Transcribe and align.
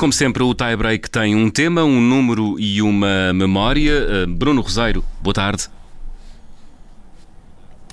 como 0.00 0.14
sempre, 0.14 0.42
o 0.42 0.54
tie-break 0.54 1.10
tem 1.10 1.36
um 1.36 1.50
tema, 1.50 1.84
um 1.84 2.00
número 2.00 2.58
e 2.58 2.80
uma 2.80 3.34
memória. 3.34 4.24
Uh, 4.24 4.26
Bruno 4.26 4.62
Roseiro, 4.62 5.04
boa 5.20 5.34
tarde. 5.34 5.68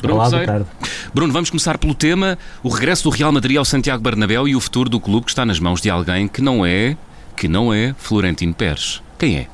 Bruno 0.02 0.16
Olá, 0.16 0.30
boa 0.30 0.46
tarde. 0.46 0.66
Bruno, 1.14 1.34
vamos 1.34 1.50
começar 1.50 1.78
pelo 1.78 1.93
tema, 1.93 2.38
o 2.64 2.70
regresso 2.70 3.04
do 3.04 3.10
Real 3.10 3.30
Madrid 3.34 3.57
ao 3.57 3.66
Santiago 3.66 4.02
Bernabéu 4.02 4.48
e 4.48 4.56
o 4.56 4.62
futuro 4.62 4.89
do 4.89 5.02
clube 5.02 5.25
que 5.25 5.32
está 5.32 5.46
nas 5.46 5.60
mãos 5.60 5.82
de 5.82 5.89
alguém 5.89 6.30
que 6.30 6.42
não 6.42 6.66
é, 6.66 6.96
que 7.36 7.50
não 7.50 7.74
é 7.74 7.93
Florentino 7.98 8.54
Pérez. 8.54 9.04
Quem 9.20 9.39
é? 9.39 9.48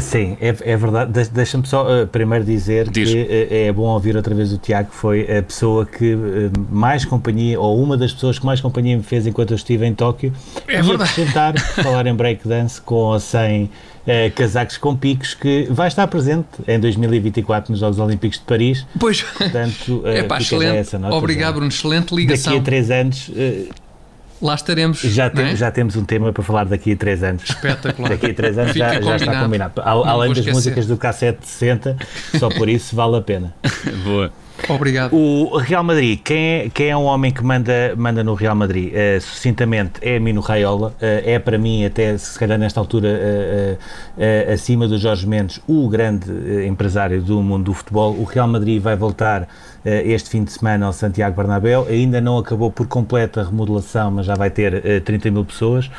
Sim, 0.00 0.36
é, 0.40 0.48
é 0.48 0.76
verdade. 0.76 1.28
Deixa-me 1.30 1.66
só 1.66 1.86
uh, 1.86 2.06
primeiro 2.06 2.44
dizer 2.44 2.88
Diz. 2.90 3.10
que 3.10 3.22
uh, 3.22 3.54
é 3.68 3.72
bom 3.72 3.82
ouvir 3.82 4.16
outra 4.16 4.34
vez 4.34 4.52
o 4.52 4.58
Tiago, 4.58 4.88
foi 4.90 5.22
a 5.38 5.42
pessoa 5.42 5.86
que 5.86 6.14
uh, 6.14 6.50
mais 6.70 7.04
companhia, 7.04 7.60
ou 7.60 7.80
uma 7.80 7.96
das 7.96 8.12
pessoas 8.12 8.38
que 8.38 8.46
mais 8.46 8.60
companhia 8.60 8.96
me 8.96 9.02
fez 9.02 9.26
enquanto 9.26 9.52
eu 9.52 9.56
estive 9.56 9.86
em 9.86 9.94
Tóquio. 9.94 10.32
É 10.66 10.82
verdade. 10.82 11.14
tentar 11.14 11.58
falar 11.82 12.06
em 12.06 12.14
breakdance 12.14 12.80
com 12.80 12.94
ou 12.94 13.20
sem 13.20 13.70
casacos 14.34 14.76
com 14.76 14.94
picos, 14.94 15.32
que 15.32 15.66
vai 15.70 15.88
estar 15.88 16.06
presente 16.08 16.46
em 16.68 16.78
2024 16.78 17.72
nos 17.72 17.80
Jogos 17.80 17.98
Olímpicos 17.98 18.38
de 18.38 18.44
Paris. 18.44 18.86
Pois, 19.00 19.22
Portanto, 19.22 20.02
é 20.04 20.22
pá, 20.22 20.36
excelente. 20.38 20.76
Essa 20.76 20.98
nota, 20.98 21.14
Obrigado, 21.14 21.54
Bruno, 21.54 21.68
excelente 21.68 22.14
ligação. 22.14 22.52
Daqui 22.52 22.60
a 22.60 22.64
três 22.64 22.90
anos 22.90 23.30
lá 24.40 24.54
estaremos. 24.54 25.00
Já, 25.00 25.30
tem, 25.30 25.46
é? 25.46 25.56
já 25.56 25.70
temos 25.70 25.96
um 25.96 26.04
tema 26.04 26.32
para 26.32 26.42
falar 26.42 26.64
daqui 26.64 26.92
a 26.92 26.96
3 26.96 27.22
anos. 27.22 27.44
Espetacular. 27.44 28.08
Daqui 28.10 28.26
a 28.26 28.34
3 28.34 28.58
anos 28.58 28.72
já, 28.74 29.00
já, 29.00 29.16
está 29.16 29.42
combinado. 29.42 29.80
Além 29.82 30.32
das 30.32 30.46
músicas 30.46 30.86
do 30.86 30.96
cassete 30.96 31.46
60, 31.46 31.96
só 32.38 32.48
por 32.48 32.68
isso 32.68 32.94
vale 32.94 33.16
a 33.16 33.20
pena. 33.20 33.54
Boa. 34.04 34.32
Obrigado. 34.68 35.14
O 35.14 35.58
Real 35.58 35.82
Madrid, 35.82 36.20
quem 36.22 36.38
é, 36.38 36.70
quem 36.72 36.88
é 36.88 36.96
um 36.96 37.04
homem 37.04 37.32
que 37.32 37.42
manda, 37.42 37.94
manda 37.96 38.22
no 38.22 38.34
Real 38.34 38.54
Madrid? 38.54 38.92
Uh, 38.92 39.20
sucintamente, 39.20 39.94
é 40.00 40.18
Mino 40.18 40.40
Raiola. 40.40 40.90
Uh, 40.90 40.94
é 41.00 41.38
para 41.38 41.58
mim, 41.58 41.84
até 41.84 42.16
se 42.16 42.38
calhar 42.38 42.58
nesta 42.58 42.80
altura, 42.80 43.08
uh, 43.08 44.52
acima 44.52 44.86
do 44.86 44.96
Jorge 44.96 45.26
Mendes, 45.26 45.60
o 45.66 45.88
grande 45.88 46.30
empresário 46.66 47.20
do 47.20 47.42
mundo 47.42 47.64
do 47.64 47.74
futebol. 47.74 48.14
O 48.14 48.24
Real 48.24 48.48
Madrid 48.48 48.80
vai 48.80 48.96
voltar 48.96 49.48
este 49.84 50.30
fim 50.30 50.44
de 50.44 50.52
semana 50.52 50.86
ao 50.86 50.92
Santiago 50.92 51.36
Bernabéu. 51.36 51.86
Ainda 51.88 52.20
não 52.20 52.38
acabou 52.38 52.70
por 52.70 52.86
completa 52.86 53.40
a 53.40 53.44
remodelação, 53.44 54.10
mas 54.10 54.26
já 54.26 54.34
vai 54.34 54.50
ter 54.50 55.02
30 55.02 55.30
mil 55.30 55.44
pessoas. 55.44 55.90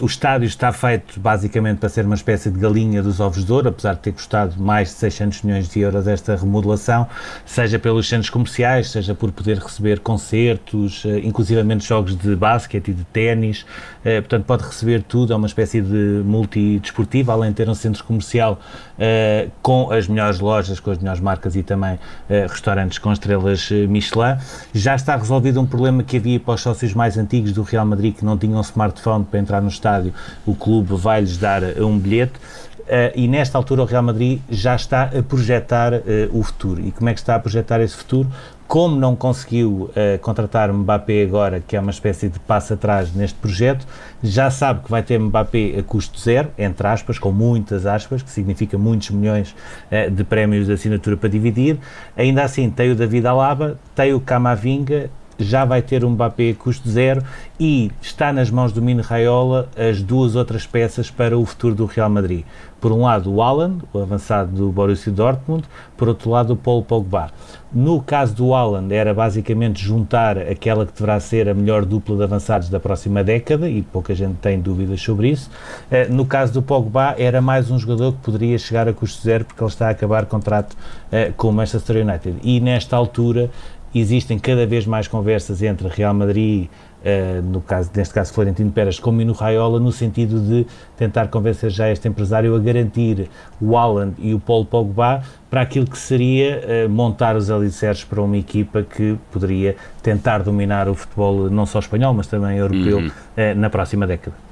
o 0.00 0.06
estádio 0.06 0.46
está 0.46 0.72
feito 0.72 1.18
basicamente 1.20 1.78
para 1.78 1.88
ser 1.88 2.06
uma 2.06 2.14
espécie 2.14 2.50
de 2.50 2.58
galinha 2.58 3.02
dos 3.02 3.20
ovos 3.20 3.44
de 3.44 3.52
ouro, 3.52 3.68
apesar 3.68 3.94
de 3.94 4.00
ter 4.00 4.12
custado 4.12 4.60
mais 4.60 4.88
de 4.88 4.94
600 4.94 5.42
milhões 5.42 5.68
de 5.68 5.80
euros 5.80 6.06
esta 6.06 6.36
remodelação, 6.36 7.06
seja 7.44 7.78
pelos 7.78 8.08
centros 8.08 8.30
comerciais, 8.30 8.90
seja 8.90 9.14
por 9.14 9.30
poder 9.32 9.58
receber 9.58 10.00
concertos, 10.00 11.04
inclusivamente 11.22 11.86
jogos 11.86 12.16
de 12.16 12.34
basquete 12.34 12.88
e 12.88 12.94
de 12.94 13.04
ténis, 13.04 13.66
portanto 14.02 14.44
pode 14.44 14.64
receber 14.64 15.02
tudo, 15.02 15.32
é 15.32 15.36
uma 15.36 15.46
espécie 15.46 15.80
de 15.80 16.22
multidesportivo, 16.24 17.30
além 17.32 17.50
de 17.50 17.56
ter 17.56 17.68
um 17.68 17.74
centro 17.74 18.02
comercial 18.04 18.58
com 19.60 19.90
as 19.90 20.08
melhores 20.08 20.40
lojas, 20.40 20.80
com 20.80 20.90
as 20.90 20.98
melhores 20.98 21.20
marcas 21.20 21.54
e 21.56 21.62
também 21.62 21.98
restaurantes 22.48 22.98
com 23.00 23.12
estrelas 23.12 23.68
eh, 23.70 23.86
Michelin. 23.86 24.36
Já 24.72 24.94
está 24.94 25.16
resolvido 25.16 25.60
um 25.60 25.66
problema 25.66 26.02
que 26.02 26.16
havia 26.16 26.38
para 26.38 26.54
os 26.54 26.60
sócios 26.60 26.94
mais 26.94 27.16
antigos 27.18 27.52
do 27.52 27.62
Real 27.62 27.84
Madrid 27.86 28.14
que 28.14 28.24
não 28.24 28.36
tinham 28.36 28.60
smartphone 28.60 29.24
para 29.24 29.40
entrar 29.40 29.60
no 29.60 29.68
estádio. 29.68 30.12
O 30.46 30.54
clube 30.54 30.94
vai-lhes 30.94 31.36
dar 31.36 31.62
eh, 31.62 31.82
um 31.82 31.98
bilhete. 31.98 32.34
Uh, 32.80 33.14
e 33.14 33.28
nesta 33.28 33.56
altura 33.56 33.82
o 33.82 33.84
Real 33.84 34.02
Madrid 34.02 34.40
já 34.50 34.74
está 34.74 35.04
a 35.04 35.22
projetar 35.22 35.92
uh, 35.92 36.00
o 36.32 36.42
futuro. 36.42 36.80
E 36.84 36.90
como 36.90 37.08
é 37.08 37.14
que 37.14 37.20
está 37.20 37.36
a 37.36 37.38
projetar 37.38 37.80
esse 37.80 37.94
futuro? 37.94 38.28
Como 38.70 38.94
não 38.94 39.16
conseguiu 39.16 39.90
uh, 39.90 40.18
contratar 40.20 40.72
Mbappé 40.72 41.24
agora, 41.24 41.58
que 41.58 41.74
é 41.74 41.80
uma 41.80 41.90
espécie 41.90 42.28
de 42.28 42.38
passo 42.38 42.74
atrás 42.74 43.12
neste 43.12 43.36
projeto, 43.36 43.84
já 44.22 44.48
sabe 44.48 44.84
que 44.84 44.88
vai 44.88 45.02
ter 45.02 45.18
Mbappé 45.18 45.76
a 45.76 45.82
custo 45.82 46.20
zero, 46.20 46.52
entre 46.56 46.86
aspas, 46.86 47.18
com 47.18 47.32
muitas 47.32 47.84
aspas, 47.84 48.22
que 48.22 48.30
significa 48.30 48.78
muitos 48.78 49.10
milhões 49.10 49.56
de 50.12 50.22
prémios 50.22 50.66
de 50.66 50.72
assinatura 50.74 51.16
para 51.16 51.28
dividir. 51.28 51.80
Ainda 52.16 52.44
assim, 52.44 52.70
tem 52.70 52.92
o 52.92 52.94
David 52.94 53.26
Alaba, 53.26 53.76
tem 53.92 54.14
o 54.14 54.20
Camavinga 54.20 55.10
já 55.44 55.64
vai 55.64 55.82
ter 55.82 56.04
um 56.04 56.10
Mbappé 56.10 56.54
custo 56.54 56.88
zero 56.88 57.22
e 57.58 57.90
está 58.00 58.32
nas 58.32 58.50
mãos 58.50 58.72
do 58.72 58.80
Mino 58.80 59.02
Raiola 59.02 59.68
as 59.76 60.02
duas 60.02 60.36
outras 60.36 60.66
peças 60.66 61.10
para 61.10 61.38
o 61.38 61.44
futuro 61.44 61.74
do 61.74 61.86
Real 61.86 62.08
Madrid. 62.08 62.44
Por 62.80 62.92
um 62.92 63.02
lado, 63.02 63.30
o 63.30 63.42
Alan, 63.42 63.76
o 63.92 63.98
avançado 63.98 64.52
do 64.52 64.72
Borussia 64.72 65.12
Dortmund, 65.12 65.64
por 65.98 66.08
outro 66.08 66.30
lado, 66.30 66.54
o 66.54 66.56
Paulo 66.56 66.82
Pogba. 66.82 67.30
No 67.70 68.00
caso 68.00 68.34
do 68.34 68.54
Alan, 68.54 68.88
era 68.90 69.12
basicamente 69.12 69.84
juntar 69.84 70.38
aquela 70.38 70.86
que 70.86 70.92
deverá 70.94 71.20
ser 71.20 71.46
a 71.46 71.52
melhor 71.52 71.84
dupla 71.84 72.16
de 72.16 72.22
avançados 72.22 72.70
da 72.70 72.80
próxima 72.80 73.22
década, 73.22 73.68
e 73.68 73.82
pouca 73.82 74.14
gente 74.14 74.36
tem 74.36 74.58
dúvidas 74.58 75.02
sobre 75.02 75.28
isso. 75.28 75.50
Eh, 75.90 76.08
no 76.08 76.24
caso 76.24 76.54
do 76.54 76.62
Pogba, 76.62 77.14
era 77.18 77.42
mais 77.42 77.70
um 77.70 77.78
jogador 77.78 78.12
que 78.12 78.18
poderia 78.20 78.58
chegar 78.58 78.88
a 78.88 78.94
custo 78.94 79.22
zero, 79.22 79.44
porque 79.44 79.62
ele 79.62 79.70
está 79.70 79.88
a 79.88 79.90
acabar 79.90 80.24
contrato 80.24 80.74
eh, 81.12 81.32
com 81.36 81.50
o 81.50 81.52
Manchester 81.52 81.96
United. 81.96 82.38
E 82.42 82.60
nesta 82.60 82.96
altura, 82.96 83.50
existem 83.94 84.38
cada 84.38 84.66
vez 84.66 84.86
mais 84.86 85.08
conversas 85.08 85.62
entre 85.62 85.88
Real 85.88 86.14
Madrid, 86.14 86.68
uh, 87.02 87.42
no 87.42 87.60
caso, 87.60 87.90
neste 87.94 88.14
caso 88.14 88.32
Florentino 88.32 88.70
Pérez, 88.70 88.98
com 88.98 89.10
Mino 89.10 89.32
Raiola, 89.32 89.80
no 89.80 89.90
sentido 89.90 90.40
de 90.40 90.66
tentar 90.96 91.28
convencer 91.28 91.70
já 91.70 91.90
este 91.90 92.08
empresário 92.08 92.54
a 92.54 92.58
garantir 92.58 93.28
o 93.60 93.76
Haaland 93.76 94.14
e 94.18 94.32
o 94.32 94.40
Paulo 94.40 94.64
Pogba 94.64 95.22
para 95.48 95.62
aquilo 95.62 95.86
que 95.86 95.98
seria 95.98 96.86
uh, 96.86 96.88
montar 96.88 97.36
os 97.36 97.50
alicerces 97.50 98.04
para 98.04 98.20
uma 98.22 98.36
equipa 98.36 98.82
que 98.82 99.18
poderia 99.32 99.76
tentar 100.02 100.38
dominar 100.42 100.88
o 100.88 100.94
futebol 100.94 101.50
não 101.50 101.66
só 101.66 101.78
espanhol, 101.80 102.14
mas 102.14 102.26
também 102.26 102.58
europeu 102.58 102.98
uhum. 102.98 103.08
uh, 103.08 103.54
na 103.56 103.68
próxima 103.68 104.06
década. 104.06 104.49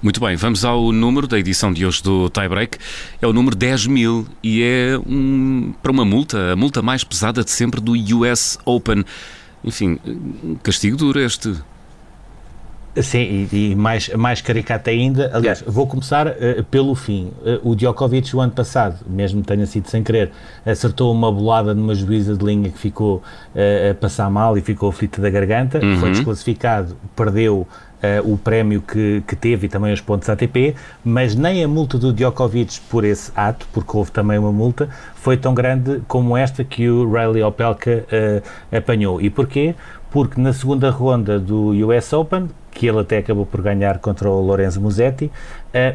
Muito 0.00 0.20
bem, 0.20 0.36
vamos 0.36 0.64
ao 0.64 0.92
número 0.92 1.26
da 1.26 1.36
edição 1.36 1.72
de 1.72 1.84
hoje 1.84 2.00
do 2.04 2.30
Tiebreak. 2.30 2.78
É 3.20 3.26
o 3.26 3.32
número 3.32 3.56
10 3.56 3.88
mil 3.88 4.28
e 4.44 4.62
é 4.62 4.96
um, 5.04 5.74
para 5.82 5.90
uma 5.90 6.04
multa, 6.04 6.52
a 6.52 6.56
multa 6.56 6.80
mais 6.80 7.02
pesada 7.02 7.42
de 7.42 7.50
sempre 7.50 7.80
do 7.80 7.94
US 8.16 8.60
Open. 8.64 9.04
Enfim, 9.64 9.98
castigo 10.62 10.96
duro 10.96 11.18
este. 11.18 11.52
Sim, 13.02 13.48
e, 13.52 13.70
e, 13.72 13.74
mais, 13.74 14.08
mais 14.10 14.40
caricato 14.40 14.88
ainda. 14.88 15.32
Aliás, 15.34 15.64
vou 15.66 15.84
começar 15.84 16.28
uh, 16.28 16.64
pelo 16.70 16.94
fim. 16.94 17.32
Uh, 17.42 17.70
o 17.70 17.74
Djokovic, 17.74 18.34
o 18.36 18.40
ano 18.40 18.52
passado, 18.52 19.04
mesmo 19.04 19.42
tenha 19.42 19.66
sido 19.66 19.88
sem 19.88 20.04
querer, 20.04 20.30
acertou 20.64 21.12
uma 21.12 21.30
bolada 21.30 21.74
numa 21.74 21.94
juíza 21.94 22.36
de 22.36 22.44
linha 22.44 22.70
que 22.70 22.78
ficou 22.78 23.16
uh, 23.16 23.90
a 23.90 23.94
passar 23.94 24.30
mal 24.30 24.56
e 24.56 24.60
ficou 24.60 24.88
aflita 24.90 25.20
da 25.20 25.28
garganta, 25.28 25.84
uhum. 25.84 25.98
foi 25.98 26.10
desclassificado, 26.10 26.96
perdeu 27.16 27.66
uh, 28.02 28.32
o 28.32 28.36
prémio 28.36 28.80
que, 28.80 29.22
que 29.26 29.36
teve 29.36 29.66
e 29.66 29.68
também 29.68 29.92
os 29.92 30.00
pontos 30.00 30.28
ATP, 30.28 30.74
mas 31.04 31.34
nem 31.34 31.62
a 31.62 31.68
multa 31.68 31.98
do 31.98 32.12
Djokovic 32.12 32.80
por 32.88 33.04
esse 33.04 33.30
ato, 33.34 33.66
porque 33.72 33.96
houve 33.96 34.10
também 34.10 34.38
uma 34.38 34.52
multa, 34.52 34.88
foi 35.14 35.36
tão 35.36 35.54
grande 35.54 36.02
como 36.08 36.36
esta 36.36 36.64
que 36.64 36.88
o 36.88 37.10
Riley 37.10 37.42
Opelka 37.42 38.04
uh, 38.12 38.76
apanhou. 38.76 39.20
E 39.20 39.30
porquê? 39.30 39.74
Porque 40.10 40.40
na 40.40 40.52
segunda 40.52 40.90
ronda 40.90 41.38
do 41.38 41.70
US 41.86 42.12
Open, 42.12 42.48
que 42.70 42.86
ele 42.86 43.00
até 43.00 43.18
acabou 43.18 43.44
por 43.44 43.60
ganhar 43.60 43.98
contra 43.98 44.30
o 44.30 44.40
Lorenzo 44.40 44.80
Musetti, 44.80 45.30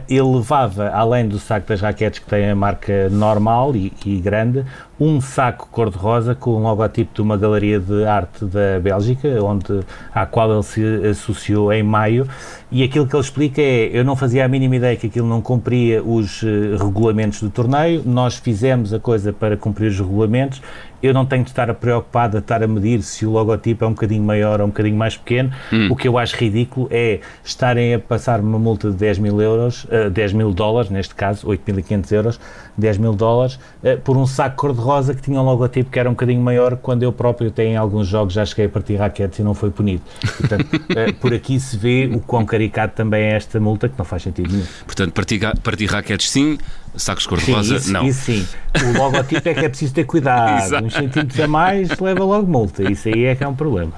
ele 0.07 0.35
levava, 0.35 0.89
além 0.89 1.28
do 1.28 1.39
saco 1.39 1.67
das 1.67 1.81
raquetes 1.81 2.19
que 2.19 2.28
tem 2.28 2.50
a 2.50 2.56
marca 2.56 3.09
normal 3.09 3.75
e, 3.75 3.91
e 4.06 4.17
grande, 4.19 4.63
um 5.00 5.19
saco 5.19 5.67
cor-de-rosa 5.72 6.35
com 6.35 6.51
um 6.56 6.63
logotipo 6.63 7.13
de 7.16 7.22
uma 7.22 7.35
galeria 7.35 7.79
de 7.79 8.06
arte 8.06 8.45
da 8.45 8.79
Bélgica, 8.81 9.28
onde, 9.44 9.81
à 10.13 10.25
qual 10.25 10.53
ele 10.53 10.63
se 10.63 10.81
associou 11.07 11.73
em 11.73 11.81
maio, 11.81 12.28
e 12.72 12.83
aquilo 12.83 13.07
que 13.07 13.16
ele 13.16 13.23
explica 13.23 13.62
é, 13.62 13.89
eu 13.91 14.06
não 14.06 14.16
fazia 14.16 14.45
a 14.45 14.47
mínima 14.47 14.75
ideia 14.75 14.95
que 14.95 15.07
aquilo 15.07 15.28
não 15.28 15.41
cumpria 15.41 16.03
os 16.03 16.41
uh, 16.44 16.78
regulamentos 16.78 17.41
do 17.41 17.50
torneio, 17.50 18.03
nós 18.06 18.38
fizemos 18.38 18.94
a 18.94 19.00
coisa 19.00 19.33
para 19.33 19.57
cumprir 19.57 19.89
os 19.89 20.00
regulamentos, 20.00 20.62
eu 21.01 21.13
não 21.13 21.25
tenho 21.25 21.44
de 21.44 21.50
estar 21.50 21.71
preocupado 21.74 22.38
a 22.38 22.39
estar 22.39 22.63
a 22.63 22.68
medir 22.68 23.01
se 23.03 23.25
o 23.25 23.31
logotipo 23.31 23.83
é 23.83 23.88
um 23.88 23.92
bocadinho 23.92 24.24
maior 24.24 24.62
ou 24.62 24.68
um 24.68 24.69
bocadinho 24.69 24.95
mais 24.95 25.18
pequeno, 25.18 25.51
hum. 25.71 25.89
o 25.92 25.95
que 25.98 26.07
eu 26.07 26.18
acho 26.18 26.38
ridículo 26.38 26.88
é 26.89 27.19
estarem 27.44 27.94
a 27.94 28.00
passar 28.00 28.39
uma 28.39 28.57
multa 28.57 28.89
de 28.89 28.95
10 28.95 29.19
mil 29.19 29.42
euros, 29.42 29.62
uh, 29.68 30.07
eh, 30.07 30.10
10 30.10 30.33
mil 30.33 30.54
dólares, 30.54 30.89
neste 30.89 31.15
caso, 31.15 31.48
8.500 31.48 32.12
euros, 32.12 32.39
10 32.77 32.98
mil 32.98 33.13
dólares, 33.13 33.60
uh, 33.83 34.00
por 34.04 34.18
um 34.18 34.25
saco 34.25 34.56
cor-de-rosa 34.56 35.13
que 35.13 35.21
tinha 35.21 35.39
um 35.39 35.45
logotipo 35.45 35.89
que 35.89 36.00
era 36.00 36.10
um 36.10 36.13
bocadinho 36.13 36.42
maior, 36.42 36.77
quando 36.77 37.04
eu 37.04 37.12
próprio 37.12 37.51
tenho 37.51 37.71
em 37.71 37.77
alguns 37.77 38.07
jogos 38.07 38.33
já 38.33 38.45
cheguei 38.45 38.65
a 38.65 38.69
partir 38.69 38.95
raquetes 38.95 39.39
e 39.39 39.44
não 39.44 39.54
foi 39.54 39.71
punido. 39.71 40.01
Portanto, 40.38 40.75
uh, 40.75 41.13
por 41.19 41.33
aqui 41.33 41.60
se 41.60 41.77
vê 41.77 42.10
o 42.13 42.19
quão 42.19 42.45
caricato 42.45 42.95
também 42.95 43.24
é 43.24 43.36
esta 43.36 43.60
multa, 43.60 43.89
que 43.89 43.98
não 43.98 44.06
faz 44.06 44.24
sentido 44.24 44.51
nenhum. 44.51 44.65
Portanto, 44.86 45.12
partir, 45.13 45.39
partir 45.62 45.86
raquetes 45.86 46.30
sim, 46.30 46.57
sacos 46.95 47.25
cor-de-rosa 47.25 47.92
não. 47.92 48.07
Isso 48.07 48.22
sim. 48.25 48.48
O 48.84 48.98
logotipo 48.98 49.48
é 49.48 49.54
que 49.54 49.66
é 49.66 49.69
preciso 49.69 49.94
ter 49.94 50.04
cuidado. 50.06 50.78
Uns 50.86 50.94
centímetros 50.94 51.40
a 51.40 51.48
mais 51.48 51.90
leva 52.00 52.24
logo 52.24 52.48
multa. 52.48 52.90
Isso 52.92 53.07
aí 53.07 53.25
é 53.25 53.36
que 53.36 53.44
é 53.44 53.48
um 53.48 53.56
problema. 53.56 53.94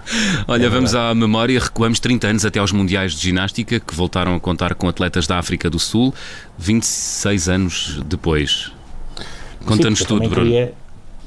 Olha, 0.47 0.65
é 0.65 0.69
vamos 0.69 0.95
à 0.95 1.13
memória. 1.13 1.59
Recuamos 1.59 2.00
30 2.00 2.27
anos 2.27 2.45
até 2.45 2.59
aos 2.59 2.71
Mundiais 2.71 3.13
de 3.13 3.21
Ginástica, 3.21 3.80
que 3.80 3.95
voltaram 3.95 4.36
a 4.36 4.39
contar 4.39 4.75
com 4.75 4.88
atletas 4.88 5.27
da 5.27 5.38
África 5.38 5.69
do 5.69 5.80
Sul, 5.80 6.13
26 6.57 7.50
anos 7.50 8.01
depois. 8.06 8.71
Conta-nos 9.65 10.00
tudo, 10.03 10.30
Bruno. 10.30 10.45
Queria 10.45 10.74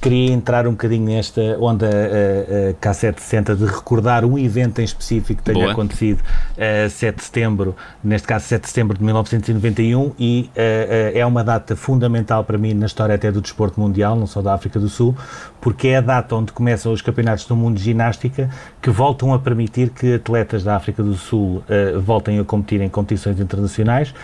queria 0.00 0.32
entrar 0.32 0.66
um 0.66 0.72
bocadinho 0.72 1.04
nesta 1.06 1.40
onda 1.60 1.86
uh, 1.86 2.70
uh, 2.70 2.74
K760 2.80 3.56
de 3.56 3.64
recordar 3.64 4.24
um 4.24 4.38
evento 4.38 4.80
em 4.80 4.84
específico 4.84 5.42
que 5.42 5.42
tenha 5.42 5.58
Boa. 5.58 5.72
acontecido 5.72 6.20
uh, 6.20 6.88
7 6.88 7.16
de 7.16 7.24
setembro, 7.24 7.76
neste 8.02 8.26
caso 8.26 8.46
7 8.46 8.62
de 8.62 8.68
setembro 8.68 8.96
de 8.96 9.04
1991, 9.04 10.12
e 10.18 10.50
uh, 10.54 11.18
é 11.18 11.26
uma 11.26 11.42
data 11.42 11.74
fundamental 11.74 12.44
para 12.44 12.56
mim 12.56 12.74
na 12.74 12.86
história 12.86 13.14
até 13.14 13.32
do 13.32 13.40
desporto 13.40 13.80
mundial, 13.80 14.16
não 14.16 14.26
só 14.26 14.40
da 14.40 14.54
África 14.54 14.78
do 14.78 14.88
Sul, 14.88 15.16
porque 15.60 15.88
é 15.88 15.96
a 15.96 16.00
data 16.00 16.34
onde 16.34 16.52
começam 16.52 16.92
os 16.92 17.02
campeonatos 17.02 17.44
do 17.44 17.56
mundo 17.56 17.76
de 17.76 17.82
ginástica 17.82 18.48
que 18.80 18.90
voltam 18.90 19.34
a 19.34 19.38
permitir 19.38 19.90
que 19.90 20.14
atletas 20.14 20.62
da 20.62 20.76
África 20.76 21.02
do 21.02 21.14
Sul 21.14 21.62
voltem 22.00 22.38
a 22.38 22.44
competir 22.44 22.80
em 22.80 22.88
competições 22.88 23.40
internacionais. 23.40 24.14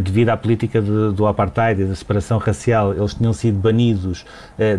Devido 0.00 0.30
à 0.30 0.36
política 0.36 0.80
de, 0.80 1.12
do 1.12 1.26
apartheid 1.26 1.82
e 1.82 1.84
da 1.84 1.94
separação 1.94 2.38
racial, 2.38 2.92
eles 2.92 3.14
tinham 3.14 3.32
sido 3.32 3.58
banidos 3.58 4.24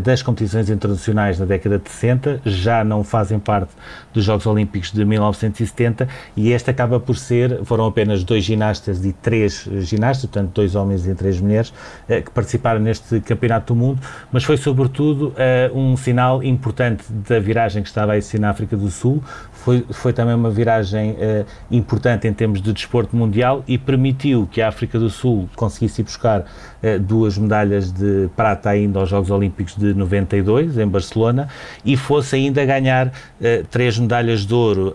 das 0.01 0.21
competições 0.21 0.32
internacionais 0.41 1.39
na 1.39 1.45
década 1.45 1.79
de 1.79 1.89
60, 1.89 2.41
já 2.45 2.83
não 2.83 3.03
fazem 3.03 3.39
parte 3.39 3.71
dos 4.13 4.23
Jogos 4.23 4.45
Olímpicos 4.45 4.91
de 4.91 5.05
1970 5.05 6.07
e 6.35 6.51
este 6.51 6.69
acaba 6.69 6.99
por 6.99 7.15
ser, 7.15 7.63
foram 7.63 7.85
apenas 7.85 8.23
dois 8.23 8.43
ginastas 8.43 9.05
e 9.05 9.13
três 9.13 9.67
ginastas, 9.79 10.29
portanto 10.29 10.51
dois 10.53 10.75
homens 10.75 11.07
e 11.07 11.15
três 11.15 11.39
mulheres, 11.39 11.73
que 12.07 12.31
participaram 12.31 12.79
neste 12.79 13.19
Campeonato 13.21 13.73
do 13.73 13.79
Mundo, 13.79 14.01
mas 14.31 14.43
foi 14.43 14.57
sobretudo 14.57 15.33
um 15.73 15.93
um 15.93 15.97
sinal 15.97 16.43
importante 16.43 17.03
da 17.09 17.39
viragem 17.39 17.83
que 17.83 17.89
estava 17.89 18.13
a 18.13 18.17
existir 18.17 18.39
na 18.39 18.49
África 18.49 18.75
do 18.75 18.89
Sul. 18.89 19.23
Foi, 19.63 19.85
foi 19.91 20.11
também 20.11 20.35
uma 20.35 20.49
viragem 20.49 21.11
uh, 21.11 21.45
importante 21.71 22.27
em 22.27 22.33
termos 22.33 22.61
de 22.61 22.73
desporto 22.73 23.15
mundial 23.15 23.63
e 23.65 23.77
permitiu 23.77 24.45
que 24.51 24.61
a 24.61 24.67
África 24.67 24.99
do 24.99 25.09
Sul 25.09 25.49
conseguisse 25.55 26.03
buscar 26.03 26.41
uh, 26.41 26.99
duas 26.99 27.37
medalhas 27.37 27.89
de 27.89 28.29
prata 28.35 28.69
ainda 28.69 28.99
aos 28.99 29.07
Jogos 29.07 29.31
Olímpicos 29.31 29.77
de 29.77 29.93
92, 29.93 30.77
em 30.77 30.87
Barcelona, 30.87 31.47
e 31.85 31.95
fosse 31.95 32.35
ainda 32.35 32.65
ganhar 32.65 33.07
uh, 33.07 33.11
três 33.71 33.97
medalhas 33.97 34.45
de 34.45 34.53
ouro 34.53 34.93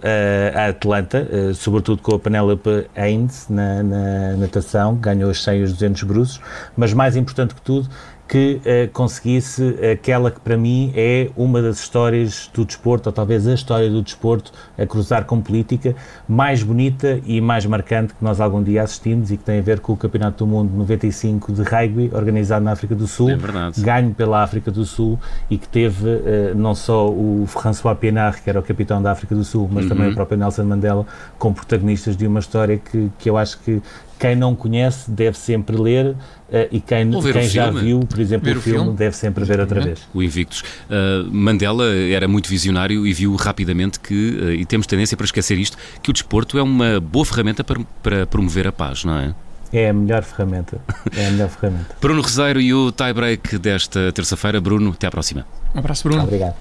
a 0.55 0.69
Atlanta, 0.69 1.27
sobretudo 1.55 2.03
com 2.03 2.15
a 2.15 2.19
Penélope 2.19 2.87
Haynes 2.97 3.47
na, 3.49 3.83
na 3.83 4.37
natação, 4.37 4.97
ganhou 4.97 5.31
os 5.31 5.43
100 5.43 5.61
e 5.61 5.63
os 5.63 5.73
200 5.73 6.03
bruços, 6.03 6.41
mas 6.77 6.93
mais 6.93 7.17
importante 7.17 7.55
que 7.55 7.63
tudo, 7.63 7.89
que 8.29 8.61
uh, 8.61 8.93
conseguisse 8.93 9.77
aquela 9.91 10.31
que 10.31 10.39
para 10.39 10.57
mim 10.57 10.93
é 10.95 11.31
uma 11.35 11.63
das 11.63 11.81
histórias 11.81 12.51
do 12.53 12.65
desporto, 12.65 13.09
ou 13.09 13.13
talvez 13.13 13.47
a 13.49 13.55
história 13.55 13.89
do 13.89 14.03
desporto 14.03 14.53
a 14.77 14.85
cruzar 14.85 15.25
com 15.25 15.41
política, 15.41 15.97
mais 16.29 16.63
bonita 16.63 17.21
e 17.25 17.41
mais 17.41 17.65
marcante 17.65 18.13
que 18.13 18.23
nós 18.23 18.39
algum 18.39 18.63
dia 18.63 18.83
assistimos 18.83 19.31
e 19.31 19.39
que 19.39 19.45
tem 19.45 19.59
a 19.59 19.63
ver 19.63 19.81
com 19.81 19.95
o 19.95 19.97
Campeonato 19.97 20.45
do 20.45 20.47
Mundo 20.47 20.77
95 20.77 21.53
de 21.53 21.63
rugby, 21.63 22.11
organizado 22.13 22.65
na 22.65 22.73
África 22.73 22.95
do 22.95 23.07
Sul, 23.07 23.31
é 23.31 23.81
ganho 23.81 24.13
pela 24.13 24.43
África 24.43 24.71
do 24.71 24.85
Sul 24.85 25.19
e 25.49 25.57
que 25.57 25.67
teve 25.67 26.07
uh, 26.07 26.55
não 26.55 26.75
só 26.75 27.09
o 27.09 27.45
François 27.47 27.97
Pienaar, 27.97 28.43
que 28.43 28.51
era 28.51 28.61
o 28.61 28.63
capitão 28.63 29.03
da 29.03 29.11
África 29.11 29.35
do 29.35 29.43
Sul, 29.43 29.69
mas 29.73 29.85
uhum. 29.85 29.89
também 29.89 30.11
o 30.11 30.15
próprio 30.15 30.37
Nelson 30.37 30.65
Mandela, 30.65 31.07
como 31.39 31.55
protagonistas 31.55 32.15
de 32.15 32.27
uma 32.27 32.41
história 32.41 32.77
que, 32.77 33.11
que 33.19 33.31
eu 33.31 33.39
acho 33.39 33.59
que 33.61 33.81
quem 34.19 34.35
não 34.35 34.55
conhece 34.55 35.11
deve 35.11 35.39
sempre 35.39 35.77
ler 35.77 36.07
uh, 36.09 36.17
e 36.71 36.81
quem, 36.81 37.11
quem 37.33 37.49
já 37.49 37.71
viu, 37.71 38.01
por 38.01 38.19
exemplo, 38.19 38.47
ver 38.47 38.57
o 38.57 38.61
filme, 38.61 38.79
filme, 38.81 38.97
deve 38.97 39.17
sempre 39.17 39.45
ver 39.45 39.61
outra 39.61 39.81
vez. 39.81 40.01
O 40.13 40.23
Invictus. 40.23 40.61
Uh, 40.61 41.31
Mandela 41.31 41.87
era 41.95 42.27
muito 42.27 42.49
visionário 42.49 43.07
e 43.07 43.13
viu 43.13 43.35
rapidamente 43.37 44.01
que, 44.01 44.15
uh, 44.15 44.51
e 44.53 44.65
temos 44.65 44.87
tendência 44.87 45.17
para 45.17 45.27
esquecer 45.27 45.59
isto, 45.59 45.77
que 46.03 46.11
o 46.11 46.13
desporto 46.13 46.59
é 46.59 46.63
uma 46.63 47.01
boa 47.01 47.25
ferramenta 47.25 47.63
para, 47.63 47.81
para 48.03 48.27
promover 48.27 48.67
a 48.67 48.73
paz, 48.73 49.05
não 49.05 49.19
é? 49.19 49.35
É 49.73 49.91
a 49.91 49.93
melhor 49.93 50.23
ferramenta. 50.23 50.81
É 51.15 51.27
a 51.27 51.31
melhor 51.31 51.49
ferramenta. 51.51 51.95
Bruno 52.01 52.23
Roseiro 52.23 52.61
e 52.61 52.73
o 52.73 52.91
tie-break 52.91 53.59
desta 53.59 54.11
terça-feira. 54.13 54.61
Bruno, 54.61 54.93
até 54.93 55.07
à 55.07 55.11
próxima. 55.11 55.47
Um 55.75 55.79
abraço, 55.79 56.09
Bruno. 56.09 56.23
Obrigado. 56.23 56.55